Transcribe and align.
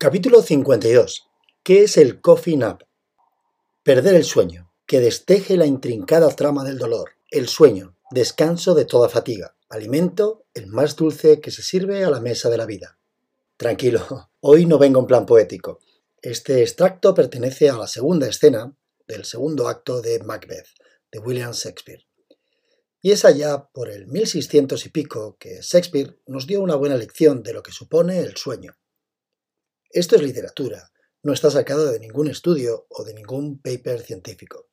Capítulo 0.00 0.42
52. 0.42 1.28
¿Qué 1.64 1.82
es 1.82 1.96
el 1.96 2.20
coffee 2.20 2.56
nap? 2.56 2.82
Perder 3.82 4.14
el 4.14 4.22
sueño, 4.22 4.72
que 4.86 5.00
desteje 5.00 5.56
la 5.56 5.66
intrincada 5.66 6.28
trama 6.36 6.62
del 6.62 6.78
dolor. 6.78 7.14
El 7.32 7.48
sueño, 7.48 7.96
descanso 8.12 8.76
de 8.76 8.84
toda 8.84 9.08
fatiga. 9.08 9.56
Alimento, 9.68 10.46
el 10.54 10.68
más 10.68 10.94
dulce 10.94 11.40
que 11.40 11.50
se 11.50 11.64
sirve 11.64 12.04
a 12.04 12.10
la 12.10 12.20
mesa 12.20 12.48
de 12.48 12.56
la 12.56 12.64
vida. 12.64 13.00
Tranquilo, 13.56 14.06
hoy 14.40 14.66
no 14.66 14.78
vengo 14.78 15.00
en 15.00 15.06
plan 15.06 15.26
poético. 15.26 15.80
Este 16.22 16.62
extracto 16.62 17.12
pertenece 17.12 17.68
a 17.68 17.76
la 17.76 17.88
segunda 17.88 18.28
escena 18.28 18.72
del 19.08 19.24
segundo 19.24 19.66
acto 19.66 20.00
de 20.00 20.20
Macbeth, 20.20 20.68
de 21.10 21.18
William 21.18 21.50
Shakespeare. 21.50 22.06
Y 23.02 23.10
es 23.10 23.24
allá 23.24 23.68
por 23.72 23.90
el 23.90 24.06
1600 24.06 24.86
y 24.86 24.88
pico 24.90 25.36
que 25.40 25.58
Shakespeare 25.60 26.20
nos 26.28 26.46
dio 26.46 26.60
una 26.60 26.76
buena 26.76 26.94
lección 26.94 27.42
de 27.42 27.52
lo 27.52 27.64
que 27.64 27.72
supone 27.72 28.20
el 28.20 28.36
sueño 28.36 28.78
esto 29.90 30.16
es 30.16 30.22
literatura, 30.22 30.92
no 31.22 31.32
está 31.32 31.50
sacado 31.50 31.90
de 31.90 31.98
ningún 31.98 32.28
estudio 32.28 32.86
o 32.90 33.04
de 33.04 33.14
ningún 33.14 33.60
paper 33.60 34.02
científico. 34.02 34.68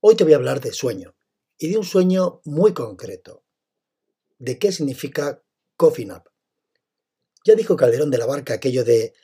Hoy 0.00 0.16
te 0.16 0.24
voy 0.24 0.32
a 0.32 0.36
hablar 0.36 0.60
de 0.60 0.72
sueño, 0.72 1.16
y 1.58 1.70
de 1.70 1.78
un 1.78 1.84
sueño 1.84 2.40
muy 2.44 2.74
concreto. 2.74 3.44
¿De 4.38 4.58
qué 4.58 4.72
significa 4.72 5.42
coffee 5.76 6.06
nap? 6.06 6.26
Ya 7.44 7.54
dijo 7.54 7.76
Calderón 7.76 8.10
de 8.10 8.18
la 8.18 8.26
Barca 8.26 8.54
aquello 8.54 8.84
de 8.84 9.14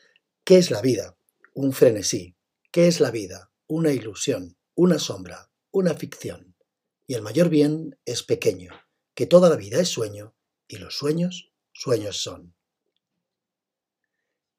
¿qué 0.45 0.59
es 0.59 0.71
la 0.71 0.81
vida? 0.81 1.19
Un 1.55 1.73
frenesí. 1.73 2.37
¿Qué 2.71 2.87
es 2.87 3.01
la 3.01 3.11
vida? 3.11 3.53
Una 3.67 3.93
ilusión, 3.93 4.57
una 4.75 4.99
sombra, 4.99 5.51
una 5.71 5.95
ficción. 5.95 6.57
Y 7.07 7.15
el 7.15 7.23
mayor 7.23 7.49
bien 7.49 7.99
es 8.05 8.23
pequeño, 8.23 8.73
que 9.15 9.27
toda 9.27 9.51
la 9.51 9.57
vida 9.57 9.81
es 9.81 9.89
sueño, 9.89 10.35
y 10.69 10.77
los 10.77 10.97
sueños, 10.97 11.53
sueños 11.73 12.23
son. 12.23 12.55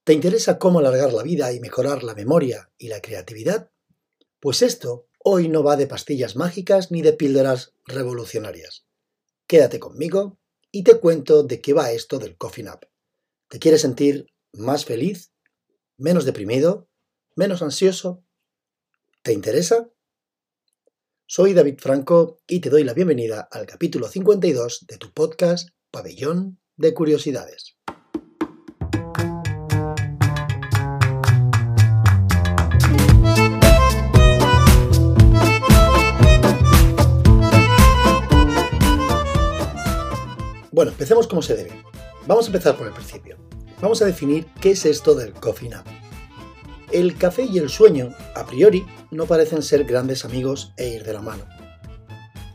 ¿Te 0.05 0.11
interesa 0.11 0.59
cómo 0.59 0.79
alargar 0.79 1.13
la 1.13 1.23
vida 1.23 1.53
y 1.53 1.61
mejorar 1.61 2.03
la 2.03 2.13
memoria 2.13 2.69
y 2.77 2.89
la 2.89 2.99
creatividad? 2.99 3.71
Pues 4.41 4.61
esto 4.61 5.07
hoy 5.23 5.47
no 5.47 5.63
va 5.63 5.77
de 5.77 5.87
pastillas 5.87 6.35
mágicas 6.35 6.91
ni 6.91 7.01
de 7.01 7.13
píldoras 7.13 7.73
revolucionarias. 7.85 8.85
Quédate 9.47 9.79
conmigo 9.79 10.41
y 10.71 10.83
te 10.83 10.99
cuento 10.99 11.43
de 11.43 11.61
qué 11.61 11.71
va 11.71 11.93
esto 11.93 12.19
del 12.19 12.35
Coffee 12.35 12.65
Nap. 12.65 12.83
¿Te 13.47 13.59
quieres 13.59 13.79
sentir 13.79 14.27
más 14.51 14.83
feliz? 14.83 15.31
¿Menos 15.97 16.25
deprimido? 16.25 16.89
¿Menos 17.37 17.61
ansioso? 17.61 18.25
¿Te 19.21 19.31
interesa? 19.31 19.89
Soy 21.25 21.53
David 21.53 21.79
Franco 21.79 22.41
y 22.45 22.59
te 22.59 22.69
doy 22.69 22.83
la 22.83 22.93
bienvenida 22.93 23.47
al 23.49 23.65
capítulo 23.65 24.09
52 24.09 24.85
de 24.85 24.97
tu 24.97 25.13
podcast 25.13 25.69
Pabellón 25.91 26.59
de 26.75 26.93
Curiosidades. 26.93 27.77
Bueno, 40.73 40.89
empecemos 40.89 41.27
como 41.27 41.43
se 41.43 41.55
debe. 41.55 41.83
Vamos 42.25 42.45
a 42.45 42.47
empezar 42.47 42.75
por 42.75 42.87
el 42.87 42.93
principio. 42.93 43.37
Vamos 43.79 44.01
a 44.01 44.05
definir 44.05 44.47
qué 44.59 44.71
es 44.71 44.87
esto 44.87 45.13
del 45.13 45.31
coffee 45.31 45.69
nap. 45.69 45.85
El 46.91 47.15
café 47.15 47.43
y 47.43 47.59
el 47.59 47.69
sueño, 47.69 48.09
a 48.33 48.43
priori, 48.47 48.83
no 49.11 49.27
parecen 49.27 49.61
ser 49.61 49.83
grandes 49.83 50.25
amigos 50.25 50.73
e 50.77 50.87
ir 50.87 51.03
de 51.03 51.13
la 51.13 51.21
mano. 51.21 51.45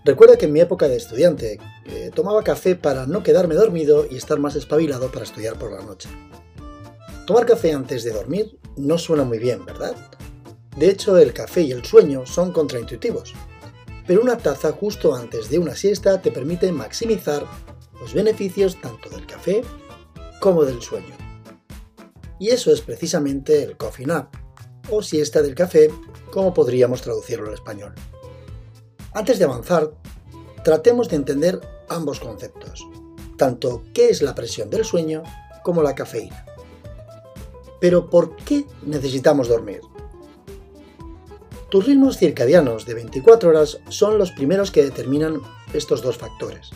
Recuerda 0.05 0.37
que 0.37 0.47
en 0.47 0.53
mi 0.53 0.59
época 0.59 0.89
de 0.89 0.97
estudiante 0.97 1.61
eh, 1.87 2.11
tomaba 2.13 2.43
café 2.43 2.75
para 2.75 3.07
no 3.07 3.23
quedarme 3.23 3.55
dormido 3.55 4.05
y 4.11 4.17
estar 4.17 4.41
más 4.41 4.57
espabilado 4.57 5.13
para 5.13 5.25
estudiar 5.25 5.57
por 5.57 5.71
la 5.71 5.85
noche. 5.85 6.09
Tomar 7.25 7.47
café 7.47 7.73
antes 7.73 8.03
de 8.03 8.11
dormir 8.11 8.59
no 8.77 8.99
suena 8.99 9.23
muy 9.23 9.39
bien, 9.39 9.65
¿verdad? 9.65 9.95
De 10.77 10.91
hecho, 10.91 11.17
el 11.19 11.33
café 11.33 11.61
y 11.61 11.71
el 11.71 11.85
sueño 11.85 12.27
son 12.27 12.51
contraintuitivos. 12.51 13.33
Pero 14.09 14.23
una 14.23 14.39
taza 14.39 14.73
justo 14.73 15.15
antes 15.15 15.51
de 15.51 15.61
una 15.61 15.77
siesta 15.77 16.21
te 16.21 16.33
permite 16.33 16.73
maximizar 16.73 17.47
los 18.01 18.15
beneficios 18.15 18.81
tanto 18.81 19.09
del 19.11 19.27
café 19.27 19.63
como 20.41 20.65
del 20.65 20.81
sueño. 20.83 21.17
Y 22.39 22.51
eso 22.51 22.73
es 22.73 22.81
precisamente 22.81 23.63
el 23.63 23.77
coffee 23.77 24.07
nap, 24.07 24.35
o 24.91 25.03
siesta 25.03 25.43
del 25.43 25.55
café, 25.55 25.91
como 26.31 26.55
podríamos 26.55 27.03
traducirlo 27.03 27.49
al 27.49 27.55
español. 27.55 27.95
Antes 29.13 29.39
de 29.39 29.45
avanzar, 29.45 29.93
tratemos 30.63 31.09
de 31.09 31.17
entender 31.17 31.61
ambos 31.89 32.21
conceptos, 32.21 32.87
tanto 33.37 33.83
qué 33.93 34.11
es 34.11 34.23
la 34.23 34.35
presión 34.35 34.71
del 34.71 34.85
sueño 34.85 35.23
como 35.65 35.83
la 35.83 35.95
cafeína. 35.95 36.47
Pero 37.81 38.09
¿por 38.09 38.37
qué 38.37 38.67
necesitamos 38.83 39.49
dormir? 39.49 39.81
Tus 41.71 41.87
ritmos 41.87 42.17
circadianos 42.17 42.87
de 42.87 42.95
24 42.95 43.51
horas 43.51 43.79
son 43.89 44.17
los 44.17 44.33
primeros 44.33 44.71
que 44.71 44.83
determinan 44.83 45.43
estos 45.75 46.01
dos 46.01 46.17
factores 46.17 46.71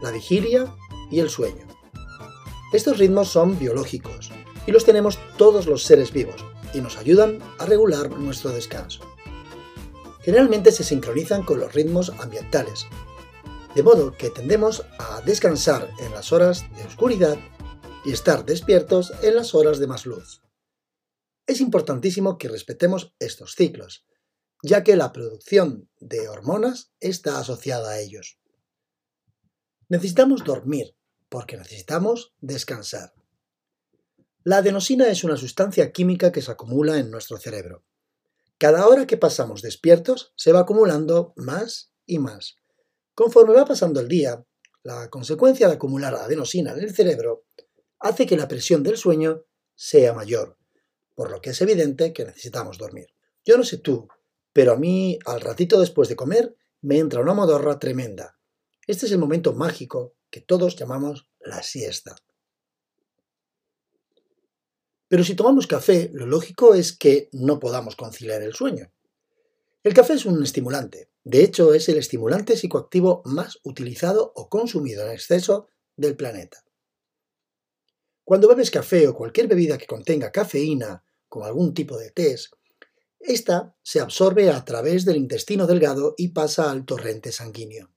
la 0.00 0.10
vigilia 0.10 0.74
y 1.10 1.20
el 1.20 1.30
sueño. 1.30 1.66
Estos 2.72 2.98
ritmos 2.98 3.28
son 3.28 3.58
biológicos 3.58 4.30
y 4.66 4.72
los 4.72 4.84
tenemos 4.84 5.18
todos 5.36 5.66
los 5.66 5.84
seres 5.84 6.12
vivos 6.12 6.44
y 6.74 6.80
nos 6.80 6.96
ayudan 6.98 7.38
a 7.58 7.66
regular 7.66 8.10
nuestro 8.10 8.50
descanso. 8.50 9.00
Generalmente 10.20 10.72
se 10.72 10.84
sincronizan 10.84 11.42
con 11.42 11.60
los 11.60 11.72
ritmos 11.72 12.10
ambientales, 12.18 12.86
de 13.74 13.82
modo 13.82 14.14
que 14.16 14.30
tendemos 14.30 14.84
a 14.98 15.22
descansar 15.22 15.90
en 16.00 16.12
las 16.12 16.32
horas 16.32 16.64
de 16.76 16.84
oscuridad 16.84 17.38
y 18.04 18.12
estar 18.12 18.44
despiertos 18.44 19.12
en 19.22 19.36
las 19.36 19.54
horas 19.54 19.78
de 19.78 19.86
más 19.86 20.04
luz. 20.04 20.42
Es 21.46 21.60
importantísimo 21.62 22.36
que 22.36 22.48
respetemos 22.48 23.14
estos 23.18 23.54
ciclos, 23.54 24.04
ya 24.62 24.82
que 24.82 24.96
la 24.96 25.12
producción 25.12 25.88
de 25.98 26.28
hormonas 26.28 26.92
está 27.00 27.38
asociada 27.38 27.90
a 27.90 28.00
ellos. 28.00 28.37
Necesitamos 29.90 30.44
dormir 30.44 30.94
porque 31.30 31.56
necesitamos 31.56 32.34
descansar. 32.40 33.14
La 34.44 34.58
adenosina 34.58 35.08
es 35.08 35.24
una 35.24 35.38
sustancia 35.38 35.92
química 35.92 36.30
que 36.30 36.42
se 36.42 36.50
acumula 36.50 36.98
en 36.98 37.10
nuestro 37.10 37.38
cerebro. 37.38 37.84
Cada 38.58 38.86
hora 38.86 39.06
que 39.06 39.16
pasamos 39.16 39.62
despiertos 39.62 40.34
se 40.36 40.52
va 40.52 40.60
acumulando 40.60 41.32
más 41.36 41.90
y 42.04 42.18
más. 42.18 42.56
Conforme 43.14 43.54
va 43.54 43.64
pasando 43.64 44.00
el 44.00 44.08
día, 44.08 44.44
la 44.82 45.08
consecuencia 45.08 45.68
de 45.68 45.74
acumular 45.74 46.14
adenosina 46.14 46.72
en 46.72 46.80
el 46.80 46.94
cerebro 46.94 47.46
hace 47.98 48.26
que 48.26 48.36
la 48.36 48.46
presión 48.46 48.82
del 48.82 48.98
sueño 48.98 49.44
sea 49.74 50.12
mayor, 50.12 50.58
por 51.14 51.30
lo 51.30 51.40
que 51.40 51.50
es 51.50 51.60
evidente 51.62 52.12
que 52.12 52.26
necesitamos 52.26 52.76
dormir. 52.76 53.06
Yo 53.42 53.56
no 53.56 53.64
sé 53.64 53.78
tú, 53.78 54.06
pero 54.52 54.72
a 54.72 54.76
mí 54.76 55.18
al 55.24 55.40
ratito 55.40 55.80
después 55.80 56.10
de 56.10 56.16
comer 56.16 56.54
me 56.82 56.98
entra 56.98 57.22
una 57.22 57.32
modorra 57.32 57.78
tremenda 57.78 58.37
este 58.88 59.04
es 59.04 59.12
el 59.12 59.18
momento 59.18 59.52
mágico 59.52 60.16
que 60.30 60.40
todos 60.40 60.74
llamamos 60.74 61.28
la 61.40 61.62
siesta. 61.62 62.16
Pero 65.08 65.24
si 65.24 65.34
tomamos 65.34 65.66
café, 65.66 66.10
lo 66.14 66.26
lógico 66.26 66.74
es 66.74 66.96
que 66.96 67.28
no 67.32 67.60
podamos 67.60 67.96
conciliar 67.96 68.42
el 68.42 68.54
sueño. 68.54 68.90
El 69.82 69.92
café 69.92 70.14
es 70.14 70.24
un 70.24 70.42
estimulante, 70.42 71.10
de 71.22 71.44
hecho 71.44 71.74
es 71.74 71.88
el 71.90 71.98
estimulante 71.98 72.56
psicoactivo 72.56 73.20
más 73.26 73.58
utilizado 73.62 74.32
o 74.34 74.48
consumido 74.48 75.04
en 75.04 75.12
exceso 75.12 75.68
del 75.94 76.16
planeta. 76.16 76.64
Cuando 78.24 78.48
bebes 78.48 78.70
café 78.70 79.06
o 79.06 79.14
cualquier 79.14 79.48
bebida 79.48 79.76
que 79.76 79.86
contenga 79.86 80.32
cafeína, 80.32 81.04
como 81.28 81.44
algún 81.44 81.74
tipo 81.74 81.98
de 81.98 82.10
té, 82.10 82.36
esta 83.20 83.76
se 83.82 84.00
absorbe 84.00 84.50
a 84.50 84.64
través 84.64 85.04
del 85.04 85.16
intestino 85.16 85.66
delgado 85.66 86.14
y 86.16 86.28
pasa 86.28 86.70
al 86.70 86.86
torrente 86.86 87.32
sanguíneo. 87.32 87.90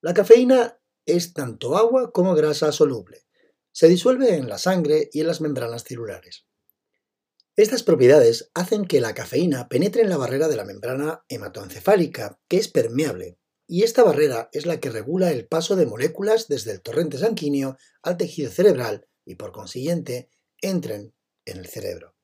La 0.00 0.14
cafeína 0.14 0.78
es 1.06 1.32
tanto 1.32 1.76
agua 1.76 2.12
como 2.12 2.36
grasa 2.36 2.70
soluble. 2.70 3.24
Se 3.72 3.88
disuelve 3.88 4.36
en 4.36 4.48
la 4.48 4.58
sangre 4.58 5.10
y 5.12 5.20
en 5.20 5.26
las 5.26 5.40
membranas 5.40 5.82
celulares. 5.82 6.46
Estas 7.56 7.82
propiedades 7.82 8.52
hacen 8.54 8.84
que 8.84 9.00
la 9.00 9.14
cafeína 9.14 9.68
penetre 9.68 10.02
en 10.02 10.08
la 10.08 10.16
barrera 10.16 10.46
de 10.46 10.54
la 10.54 10.64
membrana 10.64 11.24
hematoencefálica, 11.28 12.38
que 12.46 12.58
es 12.58 12.68
permeable, 12.68 13.38
y 13.66 13.82
esta 13.82 14.04
barrera 14.04 14.48
es 14.52 14.66
la 14.66 14.78
que 14.78 14.90
regula 14.90 15.32
el 15.32 15.48
paso 15.48 15.74
de 15.74 15.86
moléculas 15.86 16.46
desde 16.46 16.70
el 16.70 16.80
torrente 16.80 17.18
sanguíneo 17.18 17.76
al 18.02 18.16
tejido 18.16 18.52
cerebral 18.52 19.08
y 19.24 19.34
por 19.34 19.50
consiguiente 19.50 20.30
entren 20.60 21.12
en 21.44 21.58
el 21.58 21.66
cerebro. 21.66 22.14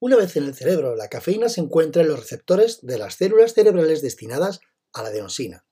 Una 0.00 0.16
vez 0.16 0.36
en 0.36 0.44
el 0.44 0.54
cerebro, 0.54 0.94
la 0.94 1.08
cafeína 1.08 1.48
se 1.48 1.62
encuentra 1.62 2.02
en 2.02 2.08
los 2.08 2.20
receptores 2.20 2.80
de 2.82 2.98
las 2.98 3.14
células 3.14 3.54
cerebrales 3.54 4.02
destinadas 4.02 4.60
a 4.92 5.02
la 5.02 5.08
adenosina, 5.08 5.64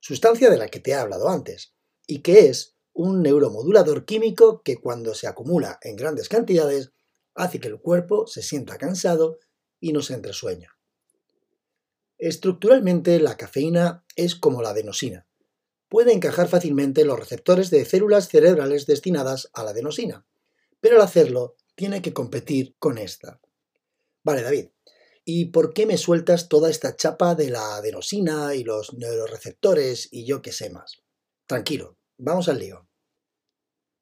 sustancia 0.00 0.50
de 0.50 0.58
la 0.58 0.68
que 0.68 0.80
te 0.80 0.90
he 0.90 0.94
hablado 0.94 1.28
antes, 1.28 1.74
y 2.06 2.20
que 2.20 2.48
es 2.48 2.74
un 2.92 3.22
neuromodulador 3.22 4.04
químico 4.04 4.62
que 4.62 4.76
cuando 4.76 5.14
se 5.14 5.26
acumula 5.26 5.78
en 5.82 5.96
grandes 5.96 6.28
cantidades 6.28 6.92
hace 7.34 7.60
que 7.60 7.68
el 7.68 7.80
cuerpo 7.80 8.26
se 8.26 8.42
sienta 8.42 8.78
cansado 8.78 9.38
y 9.78 9.92
nos 9.92 10.10
entre 10.10 10.32
sueño. 10.32 10.70
Estructuralmente 12.18 13.18
la 13.20 13.36
cafeína 13.36 14.04
es 14.16 14.34
como 14.34 14.60
la 14.60 14.70
adenosina. 14.70 15.26
Puede 15.88 16.12
encajar 16.12 16.48
fácilmente 16.48 17.00
en 17.00 17.06
los 17.06 17.18
receptores 17.18 17.70
de 17.70 17.84
células 17.84 18.28
cerebrales 18.28 18.86
destinadas 18.86 19.50
a 19.54 19.64
la 19.64 19.70
adenosina, 19.70 20.26
pero 20.80 20.96
al 20.96 21.02
hacerlo 21.02 21.56
tiene 21.74 22.02
que 22.02 22.12
competir 22.12 22.76
con 22.78 22.98
esta. 22.98 23.40
Vale, 24.22 24.42
David, 24.42 24.66
¿y 25.24 25.46
por 25.46 25.72
qué 25.72 25.86
me 25.86 25.96
sueltas 25.96 26.48
toda 26.48 26.70
esta 26.70 26.96
chapa 26.96 27.34
de 27.34 27.50
la 27.50 27.76
adenosina 27.76 28.54
y 28.54 28.64
los 28.64 28.94
neuroreceptores 28.94 30.08
y 30.10 30.24
yo 30.26 30.42
qué 30.42 30.52
sé 30.52 30.70
más? 30.70 31.02
Tranquilo, 31.46 31.96
vamos 32.18 32.48
al 32.48 32.58
lío. 32.58 32.88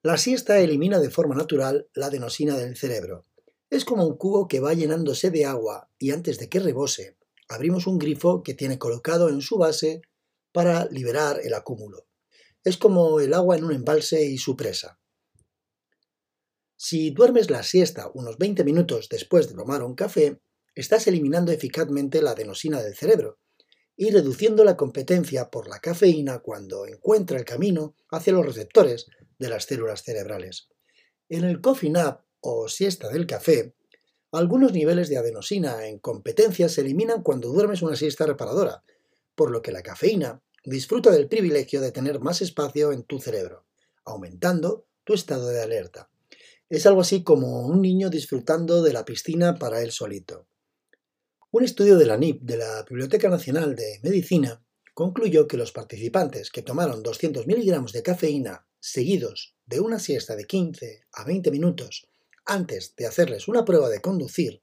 La 0.02 0.16
siesta 0.16 0.60
elimina 0.60 1.00
de 1.00 1.10
forma 1.10 1.34
natural 1.34 1.88
la 1.94 2.06
adenosina 2.06 2.56
del 2.56 2.76
cerebro. 2.76 3.26
Es 3.68 3.84
como 3.84 4.06
un 4.06 4.16
cubo 4.16 4.48
que 4.48 4.60
va 4.60 4.72
llenándose 4.74 5.30
de 5.30 5.44
agua 5.44 5.90
y 5.98 6.12
antes 6.12 6.38
de 6.38 6.48
que 6.48 6.60
rebose, 6.60 7.16
abrimos 7.48 7.86
un 7.86 7.98
grifo 7.98 8.42
que 8.42 8.54
tiene 8.54 8.78
colocado 8.78 9.28
en 9.28 9.40
su 9.40 9.58
base 9.58 10.02
para 10.52 10.86
liberar 10.86 11.40
el 11.42 11.52
acúmulo. 11.54 12.06
Es 12.64 12.76
como 12.76 13.20
el 13.20 13.34
agua 13.34 13.56
en 13.56 13.64
un 13.64 13.72
embalse 13.72 14.24
y 14.24 14.38
su 14.38 14.56
presa. 14.56 14.98
Si 16.76 17.10
duermes 17.10 17.50
la 17.50 17.62
siesta 17.64 18.10
unos 18.14 18.38
20 18.38 18.62
minutos 18.62 19.08
después 19.08 19.48
de 19.48 19.54
tomar 19.54 19.82
un 19.82 19.94
café, 19.94 20.40
estás 20.74 21.06
eliminando 21.06 21.52
eficazmente 21.52 22.22
la 22.22 22.30
adenosina 22.30 22.82
del 22.82 22.94
cerebro 22.94 23.38
y 23.96 24.10
reduciendo 24.10 24.62
la 24.64 24.76
competencia 24.76 25.50
por 25.50 25.68
la 25.68 25.80
cafeína 25.80 26.38
cuando 26.38 26.86
encuentra 26.86 27.36
el 27.36 27.44
camino 27.44 27.96
hacia 28.10 28.32
los 28.32 28.46
receptores 28.46 29.06
de 29.38 29.48
las 29.48 29.64
células 29.64 30.02
cerebrales. 30.02 30.68
En 31.28 31.44
el 31.44 31.60
coffee 31.60 31.90
nap 31.90 32.22
o 32.40 32.68
siesta 32.68 33.08
del 33.08 33.26
café, 33.26 33.74
algunos 34.30 34.72
niveles 34.72 35.08
de 35.08 35.16
adenosina 35.16 35.86
en 35.86 35.98
competencia 35.98 36.68
se 36.68 36.82
eliminan 36.82 37.22
cuando 37.22 37.48
duermes 37.48 37.82
una 37.82 37.96
siesta 37.96 38.26
reparadora, 38.26 38.84
por 39.34 39.50
lo 39.50 39.62
que 39.62 39.72
la 39.72 39.82
cafeína 39.82 40.42
disfruta 40.64 41.10
del 41.10 41.28
privilegio 41.28 41.80
de 41.80 41.92
tener 41.92 42.20
más 42.20 42.42
espacio 42.42 42.92
en 42.92 43.04
tu 43.04 43.18
cerebro, 43.20 43.64
aumentando 44.04 44.86
tu 45.04 45.14
estado 45.14 45.48
de 45.48 45.62
alerta. 45.62 46.10
Es 46.68 46.84
algo 46.86 47.00
así 47.00 47.24
como 47.24 47.66
un 47.66 47.80
niño 47.80 48.10
disfrutando 48.10 48.82
de 48.82 48.92
la 48.92 49.04
piscina 49.04 49.58
para 49.58 49.80
él 49.80 49.90
solito. 49.90 50.46
Un 51.50 51.64
estudio 51.64 51.96
de 51.96 52.04
la 52.04 52.18
NIP, 52.18 52.42
de 52.42 52.58
la 52.58 52.82
Biblioteca 52.82 53.30
Nacional 53.30 53.74
de 53.74 54.00
Medicina, 54.02 54.62
concluyó 54.92 55.48
que 55.48 55.56
los 55.56 55.72
participantes 55.72 56.50
que 56.50 56.60
tomaron 56.60 57.02
200 57.02 57.46
miligramos 57.46 57.94
de 57.94 58.02
cafeína 58.02 58.66
seguidos 58.80 59.56
de 59.64 59.80
una 59.80 59.98
siesta 59.98 60.36
de 60.36 60.44
15 60.44 61.06
a 61.10 61.24
20 61.24 61.50
minutos 61.50 62.06
antes 62.44 62.94
de 62.96 63.06
hacerles 63.06 63.48
una 63.48 63.64
prueba 63.64 63.88
de 63.88 64.02
conducir 64.02 64.62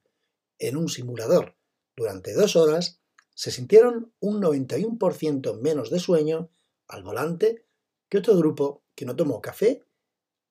en 0.60 0.76
un 0.76 0.88
simulador 0.88 1.56
durante 1.96 2.32
dos 2.34 2.54
horas, 2.54 3.00
se 3.34 3.50
sintieron 3.50 4.12
un 4.20 4.40
91% 4.40 5.60
menos 5.60 5.90
de 5.90 5.98
sueño 5.98 6.50
al 6.86 7.02
volante 7.02 7.64
que 8.08 8.18
otro 8.18 8.36
grupo 8.36 8.84
que 8.94 9.06
no 9.06 9.16
tomó 9.16 9.40
café 9.40 9.82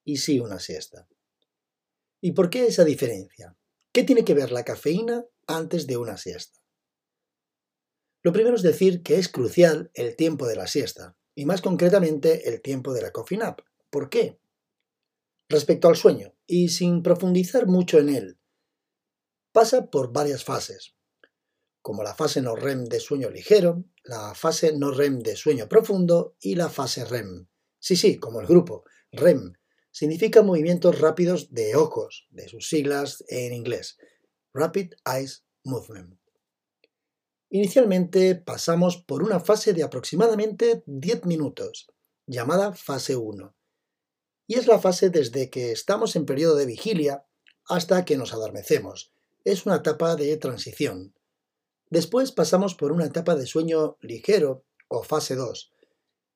y 0.03 0.17
sí 0.17 0.41
una 0.41 0.59
siesta. 0.59 1.07
¿Y 2.19 2.33
por 2.33 2.49
qué 2.49 2.65
esa 2.65 2.83
diferencia? 2.83 3.55
¿Qué 3.93 4.03
tiene 4.03 4.25
que 4.25 4.33
ver 4.33 4.51
la 4.51 4.65
cafeína 4.65 5.25
antes 5.47 5.87
de 5.87 5.97
una 5.97 6.17
siesta? 6.17 6.59
Lo 8.21 8.33
primero 8.33 8.55
es 8.55 8.63
decir 8.63 9.03
que 9.03 9.17
es 9.17 9.29
crucial 9.29 9.91
el 9.93 10.15
tiempo 10.15 10.47
de 10.47 10.55
la 10.55 10.67
siesta, 10.67 11.15
y 11.35 11.45
más 11.45 11.61
concretamente 11.61 12.49
el 12.49 12.61
tiempo 12.61 12.93
de 12.93 13.01
la 13.01 13.11
coffee 13.11 13.37
nap. 13.37 13.61
¿Por 13.89 14.09
qué? 14.09 14.39
Respecto 15.47 15.89
al 15.89 15.95
sueño, 15.95 16.33
y 16.47 16.69
sin 16.69 17.03
profundizar 17.03 17.67
mucho 17.67 17.99
en 17.99 18.09
él, 18.09 18.39
pasa 19.51 19.91
por 19.91 20.11
varias 20.11 20.43
fases, 20.43 20.95
como 21.81 22.01
la 22.01 22.15
fase 22.15 22.41
no 22.41 22.55
REM 22.55 22.85
de 22.85 22.99
sueño 22.99 23.29
ligero, 23.29 23.85
la 24.03 24.33
fase 24.33 24.75
no 24.75 24.89
REM 24.89 25.19
de 25.19 25.35
sueño 25.35 25.69
profundo 25.69 26.35
y 26.39 26.55
la 26.55 26.69
fase 26.69 27.05
REM. 27.05 27.47
Sí, 27.77 27.95
sí, 27.95 28.17
como 28.17 28.41
el 28.41 28.47
grupo, 28.47 28.85
REM, 29.11 29.53
significa 29.91 30.41
movimientos 30.41 30.99
rápidos 30.99 31.53
de 31.53 31.75
ojos, 31.75 32.27
de 32.31 32.49
sus 32.49 32.67
siglas 32.67 33.23
en 33.27 33.53
inglés, 33.53 33.97
Rapid 34.57 34.93
Eyes 35.05 35.43
Movement. 35.65 36.17
Inicialmente 37.49 38.35
pasamos 38.35 38.95
por 38.95 39.21
una 39.21 39.41
fase 39.41 39.73
de 39.73 39.83
aproximadamente 39.83 40.81
10 40.85 41.25
minutos, 41.25 41.91
llamada 42.25 42.71
fase 42.71 43.17
1, 43.17 43.53
y 44.47 44.55
es 44.55 44.67
la 44.67 44.79
fase 44.79 45.09
desde 45.09 45.49
que 45.49 45.73
estamos 45.73 46.15
en 46.15 46.25
periodo 46.25 46.55
de 46.55 46.67
vigilia 46.67 47.25
hasta 47.67 48.05
que 48.05 48.15
nos 48.15 48.31
adormecemos. 48.31 49.11
Es 49.43 49.65
una 49.65 49.75
etapa 49.75 50.15
de 50.15 50.37
transición. 50.37 51.13
Después 51.89 52.31
pasamos 52.31 52.75
por 52.75 52.93
una 52.93 53.07
etapa 53.07 53.35
de 53.35 53.47
sueño 53.47 53.97
ligero 53.99 54.63
o 54.87 55.03
fase 55.03 55.35
2. 55.35 55.73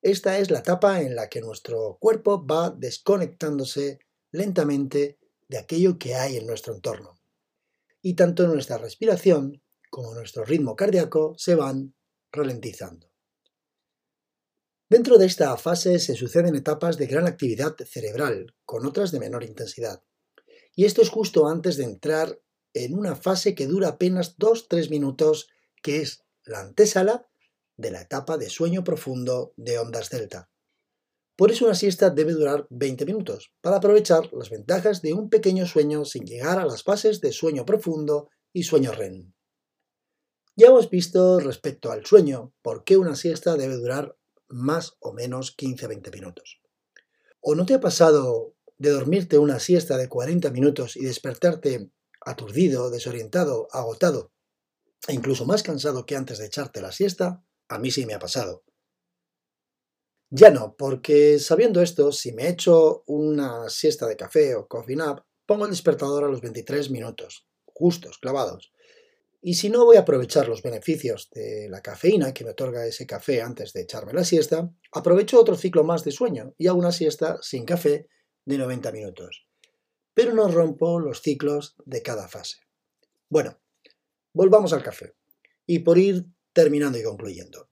Esta 0.01 0.39
es 0.39 0.51
la 0.51 0.59
etapa 0.59 1.01
en 1.03 1.15
la 1.15 1.29
que 1.29 1.39
nuestro 1.39 1.97
cuerpo 2.01 2.45
va 2.45 2.69
desconectándose 2.69 3.99
lentamente 4.31 5.17
de 5.47 5.57
aquello 5.57 5.97
que 5.97 6.15
hay 6.15 6.35
en 6.35 6.45
nuestro 6.45 6.73
entorno. 6.75 7.18
Y 8.01 8.15
tanto 8.15 8.47
nuestra 8.47 8.77
respiración 8.77 9.61
como 9.89 10.13
nuestro 10.13 10.45
ritmo 10.45 10.75
cardíaco 10.75 11.35
se 11.37 11.55
van 11.55 11.95
ralentizando. 12.31 13.11
Dentro 14.89 15.17
de 15.17 15.25
esta 15.25 15.55
fase 15.57 15.99
se 15.99 16.15
suceden 16.15 16.55
etapas 16.55 16.97
de 16.97 17.05
gran 17.05 17.27
actividad 17.27 17.75
cerebral, 17.85 18.55
con 18.65 18.85
otras 18.85 19.11
de 19.11 19.19
menor 19.19 19.43
intensidad. 19.43 20.03
Y 20.75 20.85
esto 20.85 21.01
es 21.01 21.09
justo 21.09 21.47
antes 21.47 21.77
de 21.77 21.83
entrar 21.83 22.41
en 22.73 22.97
una 22.97 23.15
fase 23.15 23.53
que 23.53 23.67
dura 23.67 23.89
apenas 23.89 24.37
2-3 24.37 24.89
minutos, 24.89 25.49
que 25.83 26.01
es 26.01 26.23
la 26.43 26.61
antesala 26.61 27.27
de 27.77 27.91
la 27.91 28.01
etapa 28.01 28.37
de 28.37 28.49
sueño 28.49 28.83
profundo 28.83 29.53
de 29.57 29.77
ondas 29.77 30.09
delta. 30.09 30.49
Por 31.39 31.53
eso 31.53 31.63
una 31.63 31.73
siesta 31.73 32.09
debe 32.09 32.33
durar 32.33 32.67
20 32.69 33.05
minutos, 33.05 33.53
para 33.61 33.77
aprovechar 33.77 34.29
las 34.33 34.49
ventajas 34.49 35.01
de 35.01 35.13
un 35.13 35.29
pequeño 35.29 35.65
sueño 35.65 36.03
sin 36.03 36.25
llegar 36.25 36.59
a 36.59 36.65
las 36.65 36.83
fases 36.83 37.21
de 37.21 37.31
sueño 37.31 37.65
profundo 37.65 38.27
y 38.51 38.63
sueño 38.63 38.91
REM. 38.91 39.31
Ya 40.57 40.67
hemos 40.67 40.89
visto 40.89 41.39
respecto 41.39 41.93
al 41.93 42.05
sueño 42.05 42.53
por 42.61 42.83
qué 42.83 42.97
una 42.97 43.15
siesta 43.15 43.55
debe 43.55 43.77
durar 43.77 44.17
más 44.49 44.97
o 44.99 45.13
menos 45.13 45.55
15-20 45.55 46.11
minutos. 46.13 46.59
¿O 47.39 47.55
no 47.55 47.65
te 47.65 47.75
ha 47.75 47.79
pasado 47.79 48.57
de 48.77 48.89
dormirte 48.89 49.37
una 49.37 49.59
siesta 49.59 49.95
de 49.95 50.09
40 50.09 50.51
minutos 50.51 50.97
y 50.97 51.05
despertarte 51.05 51.89
aturdido, 52.19 52.89
desorientado, 52.89 53.69
agotado 53.71 54.33
e 55.07 55.13
incluso 55.13 55.45
más 55.45 55.63
cansado 55.63 56.05
que 56.05 56.17
antes 56.17 56.37
de 56.39 56.47
echarte 56.47 56.81
la 56.81 56.91
siesta? 56.91 57.45
A 57.69 57.79
mí 57.79 57.91
sí 57.91 58.05
me 58.05 58.13
ha 58.13 58.19
pasado. 58.19 58.65
Ya 60.31 60.51
no, 60.51 60.75
porque 60.77 61.39
sabiendo 61.39 61.81
esto, 61.81 62.11
si 62.11 62.33
me 62.33 62.49
echo 62.49 63.03
una 63.07 63.67
siesta 63.69 64.05
de 64.05 64.15
café 64.15 64.53
o 64.55 64.67
coffee 64.67 64.95
nap, 64.95 65.25
pongo 65.47 65.65
el 65.65 65.71
despertador 65.71 66.23
a 66.23 66.27
los 66.27 66.41
23 66.41 66.91
minutos, 66.91 67.47
justos, 67.65 68.19
clavados. 68.19 68.71
Y 69.41 69.55
si 69.55 69.69
no 69.69 69.85
voy 69.85 69.97
a 69.97 70.01
aprovechar 70.01 70.47
los 70.47 70.61
beneficios 70.61 71.29
de 71.31 71.67
la 71.69 71.81
cafeína 71.81 72.33
que 72.33 72.43
me 72.43 72.51
otorga 72.51 72.85
ese 72.85 73.07
café 73.07 73.41
antes 73.41 73.73
de 73.73 73.81
echarme 73.81 74.13
la 74.13 74.23
siesta, 74.23 74.69
aprovecho 74.91 75.39
otro 75.39 75.55
ciclo 75.55 75.83
más 75.83 76.03
de 76.03 76.11
sueño 76.11 76.53
y 76.57 76.67
hago 76.67 76.77
una 76.77 76.91
siesta 76.91 77.39
sin 77.41 77.65
café 77.65 78.07
de 78.45 78.57
90 78.57 78.91
minutos. 78.91 79.47
Pero 80.13 80.33
no 80.33 80.47
rompo 80.49 80.99
los 80.99 81.21
ciclos 81.21 81.75
de 81.85 82.03
cada 82.03 82.27
fase. 82.27 82.57
Bueno, 83.29 83.59
volvamos 84.33 84.73
al 84.73 84.83
café. 84.83 85.15
Y 85.65 85.79
por 85.79 85.97
ir 85.97 86.25
terminando 86.53 86.99
y 86.99 87.03
concluyendo. 87.03 87.68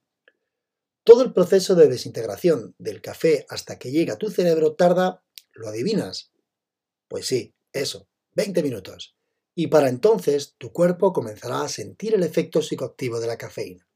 Todo 1.07 1.23
el 1.23 1.31
proceso 1.31 1.73
de 1.75 1.87
desintegración 1.87 2.75
del 2.77 3.01
café 3.01 3.45
hasta 3.47 3.79
que 3.79 3.91
llega 3.91 4.15
a 4.15 4.17
tu 4.17 4.29
cerebro 4.29 4.75
tarda, 4.75 5.23
¿lo 5.53 5.69
adivinas? 5.69 6.33
Pues 7.07 7.27
sí, 7.27 7.55
eso, 7.71 8.09
20 8.33 8.61
minutos 8.61 9.17
y 9.55 9.67
para 9.67 9.87
entonces 9.87 10.55
tu 10.57 10.73
cuerpo 10.73 11.13
comenzará 11.13 11.61
a 11.61 11.69
sentir 11.69 12.13
el 12.13 12.23
efecto 12.23 12.61
psicoactivo 12.61 13.21
de 13.21 13.27
la 13.27 13.37
cafeína. 13.37 13.87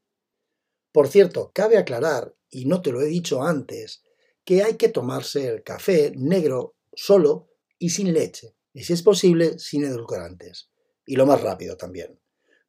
Por 0.90 1.06
cierto, 1.06 1.52
cabe 1.54 1.76
aclarar, 1.76 2.34
y 2.50 2.64
no 2.64 2.80
te 2.80 2.92
lo 2.92 3.02
he 3.02 3.06
dicho 3.06 3.42
antes, 3.42 4.02
que 4.44 4.62
hay 4.64 4.76
que 4.76 4.88
tomarse 4.88 5.46
el 5.46 5.62
café 5.62 6.14
negro 6.16 6.76
solo 6.94 7.50
y 7.78 7.90
sin 7.90 8.12
leche, 8.14 8.56
y 8.72 8.84
si 8.84 8.94
es 8.94 9.02
posible, 9.02 9.58
sin 9.58 9.84
edulcorantes. 9.84 10.70
Y 11.06 11.14
lo 11.14 11.26
más 11.26 11.42
rápido 11.42 11.76
también. 11.76 12.21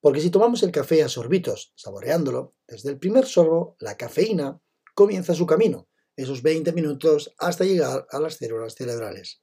Porque 0.04 0.20
si 0.20 0.30
tomamos 0.30 0.62
el 0.64 0.72
café 0.72 1.02
a 1.02 1.08
sorbitos, 1.08 1.72
saboreándolo, 1.78 2.56
desde 2.68 2.90
el 2.90 3.00
primer 3.00 3.26
sorbo, 3.26 3.78
la 3.80 3.96
cafeína 3.96 4.60
comienza 4.94 5.34
su 5.34 5.46
camino, 5.46 5.88
esos 6.18 6.42
20 6.42 6.74
minutos 6.74 7.34
hasta 7.38 7.64
llegar 7.64 8.06
a 8.10 8.20
las 8.20 8.34
células 8.34 8.76
cerebrales. 8.76 9.40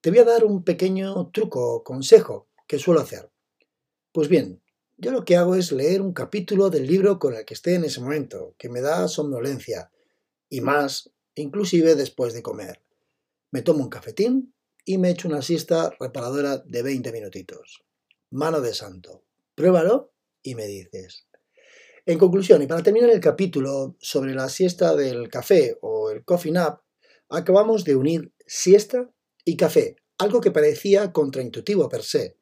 Te 0.00 0.10
voy 0.10 0.20
a 0.20 0.24
dar 0.24 0.44
un 0.44 0.62
pequeño 0.62 1.32
truco 1.32 1.74
o 1.74 1.82
consejo 1.82 2.48
¿Qué 2.68 2.78
suelo 2.78 3.00
hacer? 3.00 3.28
Pues 4.12 4.28
bien, 4.28 4.62
yo 4.98 5.10
lo 5.10 5.24
que 5.24 5.34
hago 5.34 5.56
es 5.56 5.72
leer 5.72 6.00
un 6.00 6.12
capítulo 6.12 6.70
del 6.70 6.86
libro 6.86 7.18
con 7.18 7.34
el 7.34 7.44
que 7.44 7.54
esté 7.54 7.74
en 7.74 7.82
ese 7.82 8.00
momento, 8.00 8.54
que 8.56 8.68
me 8.68 8.80
da 8.80 9.08
somnolencia, 9.08 9.90
y 10.48 10.60
más, 10.60 11.10
inclusive 11.34 11.96
después 11.96 12.34
de 12.34 12.42
comer. 12.42 12.82
Me 13.50 13.62
tomo 13.62 13.82
un 13.82 13.90
cafetín 13.90 14.54
y 14.84 14.98
me 14.98 15.10
echo 15.10 15.26
una 15.26 15.42
siesta 15.42 15.90
reparadora 15.98 16.58
de 16.58 16.82
20 16.84 17.10
minutitos. 17.10 17.82
Mano 18.30 18.60
de 18.60 18.74
santo. 18.74 19.24
Pruébalo 19.58 20.14
y 20.40 20.54
me 20.54 20.66
dices. 20.66 21.26
En 22.06 22.16
conclusión, 22.16 22.62
y 22.62 22.68
para 22.68 22.84
terminar 22.84 23.10
el 23.10 23.18
capítulo 23.18 23.96
sobre 23.98 24.32
la 24.32 24.48
siesta 24.48 24.94
del 24.94 25.28
café 25.28 25.76
o 25.82 26.12
el 26.12 26.24
coffee 26.24 26.52
nap, 26.52 26.82
acabamos 27.28 27.82
de 27.82 27.96
unir 27.96 28.32
siesta 28.46 29.10
y 29.44 29.56
café 29.56 29.96
algo 30.16 30.40
que 30.40 30.52
parecía 30.52 31.12
contraintuitivo 31.12 31.88
per 31.88 32.04
se. 32.04 32.36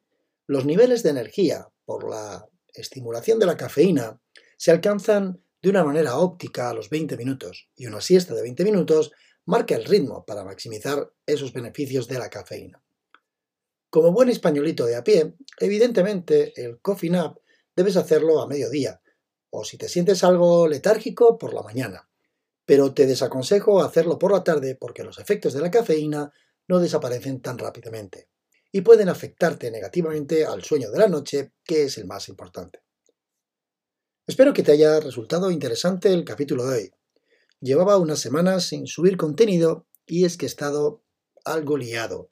Los 0.47 0.67
niveles 0.67 1.03
de 1.03 1.09
energía 1.09 1.67
por 1.87 2.07
la 2.07 2.51
estimulación 2.75 3.39
de 3.39 3.47
la 3.47 3.57
cafeína 3.57 4.21
se 4.59 4.71
alcanzan 4.71 5.43
de 5.63 5.71
una 5.71 5.85
manera 5.85 6.19
óptica 6.19 6.69
a 6.69 6.75
los 6.75 6.91
20 6.91 7.17
minutos 7.17 7.71
y 7.77 7.87
una 7.87 8.03
siesta 8.03 8.35
de 8.35 8.43
20 8.43 8.63
minutos 8.63 9.13
marca 9.47 9.75
el 9.75 9.87
ritmo 9.87 10.27
para 10.27 10.45
maximizar 10.45 11.11
esos 11.25 11.55
beneficios 11.55 12.09
de 12.09 12.19
la 12.19 12.29
cafeína. 12.29 12.83
Como 13.97 14.13
buen 14.13 14.29
españolito 14.29 14.85
de 14.85 14.95
a 14.95 15.03
pie, 15.03 15.37
evidentemente 15.59 16.53
el 16.63 16.83
coffee 16.83 17.09
nap 17.09 17.39
debes 17.75 17.97
hacerlo 17.97 18.43
a 18.43 18.47
mediodía, 18.47 19.01
o 19.49 19.65
si 19.65 19.79
te 19.79 19.89
sientes 19.89 20.23
algo 20.23 20.69
letárgico, 20.69 21.39
por 21.39 21.55
la 21.55 21.63
mañana. 21.63 22.07
Pero 22.67 22.93
te 22.93 23.07
desaconsejo 23.07 23.83
hacerlo 23.83 24.19
por 24.19 24.33
la 24.33 24.45
tarde 24.45 24.75
porque 24.75 25.03
los 25.03 25.19
efectos 25.19 25.55
de 25.55 25.63
la 25.63 25.71
cafeína 25.71 26.31
no 26.69 26.79
desaparecen 26.79 27.41
tan 27.41 27.57
rápidamente 27.57 28.29
y 28.71 28.83
pueden 28.83 29.09
afectarte 29.09 29.71
negativamente 29.71 30.45
al 30.45 30.63
sueño 30.63 30.91
de 30.91 30.99
la 30.99 31.09
noche, 31.09 31.55
que 31.65 31.85
es 31.85 31.97
el 31.97 32.05
más 32.05 32.29
importante. 32.29 32.83
Espero 34.27 34.53
que 34.53 34.63
te 34.63 34.73
haya 34.73 35.01
resultado 35.01 35.51
interesante 35.51 36.13
el 36.13 36.23
capítulo 36.23 36.67
de 36.67 36.77
hoy. 36.77 36.91
Llevaba 37.61 37.97
unas 37.97 38.19
semanas 38.19 38.65
sin 38.65 38.87
subir 38.87 39.17
contenido 39.17 39.87
y 40.05 40.27
es 40.27 40.37
que 40.37 40.45
he 40.45 40.49
estado 40.49 41.03
algo 41.47 41.79
liado. 41.79 42.29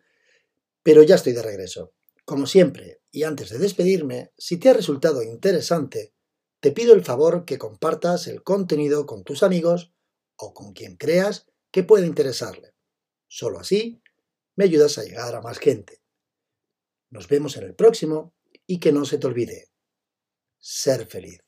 Pero 0.85 1.03
ya 1.03 1.17
estoy 1.17 1.33
de 1.33 1.43
regreso. 1.43 1.93
Como 2.25 2.47
siempre, 2.47 3.01
y 3.11 3.25
antes 3.25 3.51
de 3.51 3.59
despedirme, 3.59 4.31
si 4.39 4.59
te 4.59 4.69
ha 4.69 4.75
resultado 4.75 5.23
interesante, 5.23 6.15
te 6.61 6.71
pido 6.71 6.95
el 6.95 7.05
favor 7.05 7.45
que 7.45 7.59
compartas 7.59 8.29
el 8.29 8.45
contenido 8.45 9.05
con 9.07 9.25
tus 9.25 9.43
amigos 9.43 9.93
o 10.37 10.55
con 10.55 10.73
quien 10.73 10.97
creas 10.97 11.47
que 11.73 11.83
pueda 11.83 12.07
interesarle. 12.07 12.75
Solo 13.27 13.59
así 13.59 14.01
me 14.57 14.65
ayudas 14.65 14.99
a 14.99 15.03
llegar 15.03 15.35
a 15.35 15.41
más 15.41 15.59
gente. 15.59 16.01
Nos 17.11 17.29
vemos 17.29 17.57
en 17.57 17.65
el 17.65 17.75
próximo 17.75 18.35
y 18.67 18.79
que 18.79 18.93
no 18.93 19.05
se 19.05 19.19
te 19.19 19.27
olvide 19.27 19.69
ser 20.59 21.07
feliz. 21.07 21.44